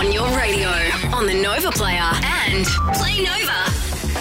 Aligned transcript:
on 0.00 0.10
your 0.10 0.28
radio, 0.34 0.70
on 1.12 1.26
the 1.26 1.34
Nova 1.34 1.70
Player, 1.70 2.10
and 2.24 2.64
Play 2.94 3.22
Nova. 3.22 3.70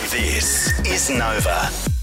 This 0.10 0.78
is 0.82 1.10
Nova. 1.10 1.99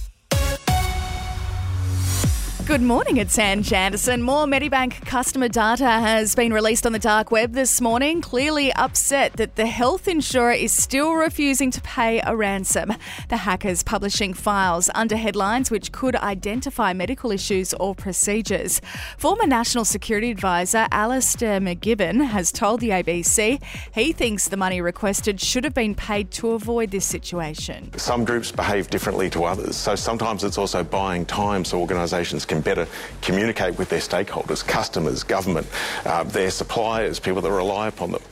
Good 2.66 2.82
morning, 2.82 3.18
it's 3.18 3.38
Ange 3.38 3.72
Anderson. 3.72 4.22
More 4.22 4.44
Medibank 4.44 5.06
customer 5.06 5.46
data 5.46 5.86
has 5.86 6.34
been 6.34 6.52
released 6.52 6.84
on 6.84 6.90
the 6.90 6.98
dark 6.98 7.30
web 7.30 7.52
this 7.52 7.80
morning, 7.80 8.20
clearly 8.20 8.72
upset 8.72 9.34
that 9.34 9.54
the 9.54 9.66
health 9.66 10.08
insurer 10.08 10.50
is 10.50 10.72
still 10.72 11.12
refusing 11.14 11.70
to 11.70 11.80
pay 11.82 12.20
a 12.26 12.34
ransom. 12.34 12.92
The 13.28 13.36
hackers 13.36 13.84
publishing 13.84 14.34
files 14.34 14.90
under 14.96 15.14
headlines 15.14 15.70
which 15.70 15.92
could 15.92 16.16
identify 16.16 16.92
medical 16.92 17.30
issues 17.30 17.72
or 17.74 17.94
procedures. 17.94 18.80
Former 19.16 19.46
National 19.46 19.84
Security 19.84 20.32
Advisor 20.32 20.88
Alastair 20.90 21.60
MacGibbon 21.60 22.26
has 22.26 22.50
told 22.50 22.80
the 22.80 22.90
ABC 22.90 23.62
he 23.94 24.12
thinks 24.12 24.48
the 24.48 24.56
money 24.56 24.80
requested 24.80 25.40
should 25.40 25.62
have 25.62 25.74
been 25.74 25.94
paid 25.94 26.32
to 26.32 26.50
avoid 26.50 26.90
this 26.90 27.04
situation. 27.04 27.96
Some 27.96 28.24
groups 28.24 28.50
behave 28.50 28.90
differently 28.90 29.30
to 29.30 29.44
others, 29.44 29.76
so 29.76 29.94
sometimes 29.94 30.42
it's 30.42 30.58
also 30.58 30.82
buying 30.82 31.24
time 31.24 31.64
so 31.64 31.80
organisations 31.80 32.44
can 32.44 32.55
better 32.60 32.86
communicate 33.22 33.78
with 33.78 33.88
their 33.88 34.00
stakeholders, 34.00 34.66
customers, 34.66 35.22
government, 35.22 35.66
uh, 36.04 36.22
their 36.24 36.50
suppliers, 36.50 37.18
people 37.18 37.42
that 37.42 37.50
rely 37.50 37.88
upon 37.88 38.12
them. 38.12 38.22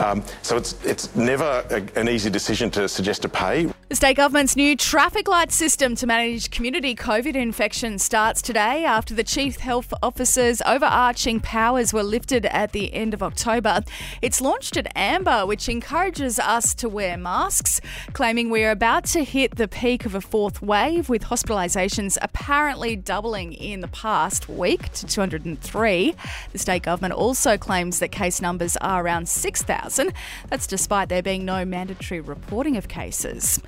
Um, 0.00 0.22
so 0.42 0.56
it's 0.56 0.82
it's 0.84 1.14
never 1.16 1.64
a, 1.70 1.98
an 1.98 2.08
easy 2.08 2.30
decision 2.30 2.70
to 2.72 2.88
suggest 2.88 3.22
to 3.22 3.28
pay. 3.28 3.70
The 3.88 3.96
state 3.96 4.18
government's 4.18 4.54
new 4.54 4.76
traffic 4.76 5.28
light 5.28 5.50
system 5.50 5.94
to 5.96 6.06
manage 6.06 6.50
community 6.50 6.94
COVID 6.94 7.34
infection 7.34 7.98
starts 7.98 8.42
today 8.42 8.84
after 8.84 9.14
the 9.14 9.24
chief 9.24 9.56
health 9.56 9.94
officer's 10.02 10.60
overarching 10.66 11.40
powers 11.40 11.94
were 11.94 12.02
lifted 12.02 12.44
at 12.46 12.72
the 12.72 12.92
end 12.92 13.14
of 13.14 13.22
October. 13.22 13.80
It's 14.20 14.42
launched 14.42 14.76
at 14.76 14.92
Amber, 14.94 15.46
which 15.46 15.70
encourages 15.70 16.38
us 16.38 16.74
to 16.74 16.88
wear 16.88 17.16
masks, 17.16 17.80
claiming 18.12 18.50
we're 18.50 18.70
about 18.70 19.04
to 19.06 19.24
hit 19.24 19.56
the 19.56 19.66
peak 19.66 20.04
of 20.04 20.14
a 20.14 20.20
fourth 20.20 20.60
wave 20.60 21.08
with 21.08 21.24
hospitalisations 21.24 22.18
apparently 22.20 22.94
doubling 22.94 23.54
in 23.54 23.80
the 23.80 23.88
past 23.88 24.50
week 24.50 24.92
to 24.92 25.06
203. 25.06 26.14
The 26.52 26.58
state 26.58 26.82
government 26.82 27.14
also 27.14 27.56
claims 27.56 28.00
that 28.00 28.08
case 28.08 28.42
numbers 28.42 28.76
are 28.76 29.02
around 29.02 29.30
6,000. 29.48 30.12
That's 30.50 30.66
despite 30.66 31.08
there 31.08 31.22
being 31.22 31.46
no 31.46 31.64
mandatory 31.64 32.20
reporting 32.20 32.76
of 32.76 32.86
cases. 32.86 33.62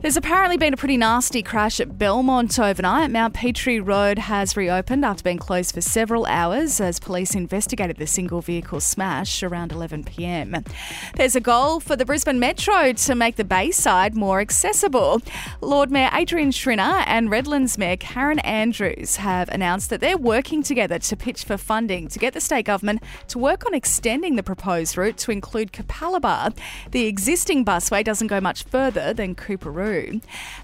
There's 0.00 0.16
apparently 0.16 0.56
been 0.56 0.74
a 0.74 0.76
pretty 0.76 0.96
nasty 0.96 1.42
crash 1.42 1.80
at 1.80 1.98
Belmont 1.98 2.56
overnight. 2.60 3.10
Mount 3.10 3.34
Petrie 3.34 3.80
Road 3.80 4.16
has 4.16 4.56
reopened 4.56 5.04
after 5.04 5.24
being 5.24 5.38
closed 5.38 5.74
for 5.74 5.80
several 5.80 6.24
hours 6.26 6.80
as 6.80 7.00
police 7.00 7.34
investigated 7.34 7.96
the 7.96 8.06
single 8.06 8.40
vehicle 8.40 8.78
smash 8.78 9.42
around 9.42 9.72
11 9.72 10.04
pm. 10.04 10.62
There's 11.16 11.34
a 11.34 11.40
goal 11.40 11.80
for 11.80 11.96
the 11.96 12.04
Brisbane 12.04 12.38
Metro 12.38 12.92
to 12.92 13.14
make 13.16 13.34
the 13.34 13.44
Bayside 13.44 14.14
more 14.14 14.38
accessible. 14.38 15.20
Lord 15.60 15.90
Mayor 15.90 16.10
Adrian 16.14 16.52
Schrinner 16.52 17.02
and 17.08 17.28
Redlands 17.28 17.76
Mayor 17.76 17.96
Karen 17.96 18.38
Andrews 18.38 19.16
have 19.16 19.48
announced 19.48 19.90
that 19.90 20.00
they're 20.00 20.16
working 20.16 20.62
together 20.62 21.00
to 21.00 21.16
pitch 21.16 21.42
for 21.42 21.56
funding 21.56 22.06
to 22.06 22.20
get 22.20 22.34
the 22.34 22.40
state 22.40 22.66
government 22.66 23.02
to 23.26 23.38
work 23.40 23.66
on 23.66 23.74
extending 23.74 24.36
the 24.36 24.44
proposed 24.44 24.96
route 24.96 25.16
to 25.16 25.32
include 25.32 25.72
Capalaba. 25.72 26.56
The 26.92 27.06
existing 27.06 27.64
busway 27.64 28.04
doesn't 28.04 28.28
go 28.28 28.40
much 28.40 28.62
further 28.62 29.12
than 29.12 29.34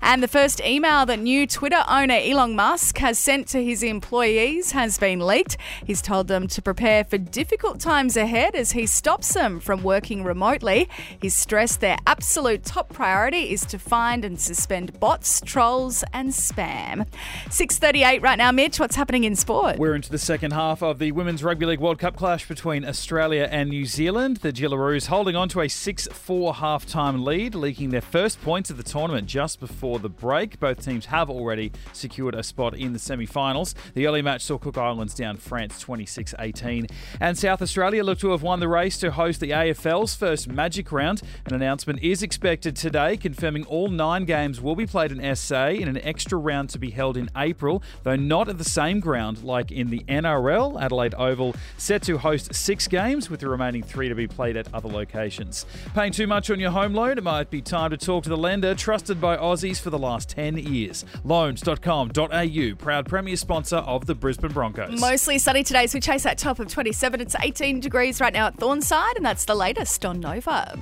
And 0.03 0.23
the 0.23 0.29
first 0.29 0.61
email 0.61 1.07
that 1.07 1.19
new 1.19 1.47
Twitter 1.47 1.83
owner 1.89 2.15
Elon 2.15 2.55
Musk 2.55 2.99
has 2.99 3.19
sent 3.19 3.49
to 3.49 3.65
his 3.65 3.83
employees 3.83 4.73
has 4.73 4.99
been 4.99 5.21
leaked. 5.21 5.57
He's 5.85 6.03
told 6.03 6.29
them 6.29 6.47
to 6.49 6.63
prepare 6.63 7.05
for 7.05 7.19
difficult 7.19 7.81
times 7.81 8.17
ahead 8.17 8.55
as 8.55 8.73
he 8.73 8.87
stops 8.87 9.35
them 9.35 9.61
from 9.61 9.83
working 9.83 10.25
remotely. 10.25 10.89
He's 11.21 11.35
stressed 11.35 11.81
their 11.81 11.97
absolute 12.07 12.65
top 12.65 12.93
priority 12.93 13.51
is 13.51 13.65
to 13.67 13.79
find 13.79 14.25
and 14.25 14.39
suspend 14.39 15.01
bots, 15.01 15.41
trolls, 15.41 16.05
and 16.13 16.31
spam. 16.31 17.07
6:38 17.49 18.23
right 18.23 18.39
now, 18.39 18.53
Mitch. 18.53 18.79
What's 18.79 18.97
happening 18.97 19.25
in 19.25 19.37
sport? 19.37 19.79
We're 19.79 19.95
into 19.95 20.11
the 20.11 20.19
second 20.19 20.53
half 20.53 20.83
of 20.83 20.99
the 20.99 21.13
Women's 21.13 21.43
Rugby 21.43 21.67
League 21.67 21.81
World 21.81 21.99
Cup 21.99 22.17
clash 22.17 22.47
between 22.47 22.85
Australia 22.85 23.49
and 23.51 23.71
New 23.71 23.87
Zealand. 23.87 24.39
The 24.39 24.53
Jillaroos 24.53 25.07
holding 25.07 25.37
on 25.37 25.49
to 25.51 25.61
a 25.61 25.69
6-4 25.69 26.57
half-time 26.57 27.25
lead, 27.25 27.55
leaking 27.55 27.91
their 27.91 28.01
first 28.01 28.43
points 28.43 28.71
of 28.71 28.77
the 28.77 28.83
tournament 28.83 29.14
just 29.23 29.61
before 29.61 29.99
the 29.99 30.09
break. 30.09 30.59
Both 30.59 30.85
teams 30.85 31.07
have 31.07 31.31
already 31.31 31.73
secured 31.93 32.35
a 32.35 32.43
spot 32.43 32.77
in 32.77 32.93
the 32.93 32.99
semi 32.99 33.27
finals. 33.27 33.75
The 33.95 34.07
early 34.07 34.23
match 34.23 34.43
saw 34.43 34.59
Cook 34.59 34.79
Islands 34.79 35.15
down 35.15 35.37
France 35.37 35.79
26 35.81 36.35
18. 36.39 36.87
And 37.21 37.39
South 37.39 37.63
Australia 37.63 38.05
look 38.05 38.19
to 38.21 38.31
have 38.31 38.43
won 38.43 38.61
the 38.61 38.69
race 38.69 38.99
to 38.99 39.11
host 39.11 39.41
the 39.41 39.51
AFL's 39.51 40.15
first 40.15 40.49
Magic 40.49 40.91
Round. 40.93 41.23
An 41.47 41.55
announcement 41.55 42.03
is 42.03 42.23
expected 42.23 42.77
today 42.77 43.17
confirming 43.17 43.65
all 43.67 43.89
nine 43.89 44.25
games 44.25 44.61
will 44.61 44.77
be 44.77 44.87
played 44.87 45.13
in 45.13 45.37
SA 45.37 45.67
in 45.67 45.89
an 45.89 45.99
extra 45.99 46.39
round 46.39 46.71
to 46.71 46.79
be 46.79 46.91
held 46.91 47.17
in 47.17 47.31
April, 47.37 47.83
though 48.03 48.17
not 48.17 48.49
at 48.49 48.59
the 48.59 48.65
same 48.65 49.01
ground 49.01 49.43
like 49.43 49.71
in 49.71 49.91
the 49.91 50.05
NRL. 50.09 50.81
Adelaide 50.81 51.15
Oval 51.15 51.55
set 51.77 52.03
to 52.03 52.19
host 52.19 52.55
six 52.55 52.89
games, 52.89 53.31
with 53.31 53.41
the 53.41 53.49
remaining 53.49 53.83
three 53.83 54.09
to 54.09 54.15
be 54.15 54.27
played 54.27 54.57
at 54.57 54.73
other 54.75 54.89
locations. 54.89 55.67
Paying 55.95 56.13
too 56.13 56.27
much 56.27 56.51
on 56.51 56.61
your 56.61 56.71
home 56.71 56.95
loan? 56.95 57.19
It 57.19 57.25
might 57.25 57.51
be 57.51 57.63
time 57.63 57.91
to 57.91 57.97
talk 57.97 58.25
to 58.25 58.31
the 58.31 58.37
lender. 58.37 58.75
Trust 58.75 59.04
trusted 59.05 59.21
by 59.21 59.37
Aussies 59.37 59.79
for 59.79 59.91
the 59.91 59.99
last 59.99 60.31
10 60.31 60.57
years. 60.57 61.05
Loans.com.au, 61.25 62.75
proud 62.79 63.07
premier 63.07 63.37
sponsor 63.37 63.77
of 63.77 64.07
the 64.07 64.15
Brisbane 64.15 64.51
Broncos. 64.51 64.99
Mostly 64.99 65.37
sunny 65.37 65.63
today, 65.63 65.87
so 65.87 65.97
we 65.97 66.01
chase 66.01 66.23
that 66.23 66.39
top 66.39 66.59
of 66.59 66.69
27. 66.69 67.21
It's 67.21 67.37
18 67.39 67.81
degrees 67.81 68.19
right 68.19 68.33
now 68.33 68.47
at 68.47 68.57
Thornside, 68.57 69.17
and 69.17 69.25
that's 69.27 69.45
the 69.45 69.55
latest 69.55 70.07
on 70.07 70.21
Nova. 70.21 70.79